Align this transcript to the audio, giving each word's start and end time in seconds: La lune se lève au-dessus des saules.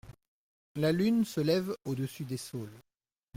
La 0.77 0.91
lune 0.91 1.25
se 1.25 1.41
lève 1.41 1.75
au-dessus 1.85 2.25
des 2.25 2.35
saules. 2.37 2.81